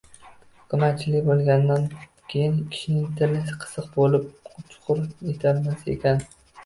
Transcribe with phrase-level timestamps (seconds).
[0.59, 1.83] Hukumatchilik bo‘lg‘andan
[2.33, 4.27] keyin kishining tili qisiq bo‘lub,
[4.75, 6.27] churq etalmas ekan…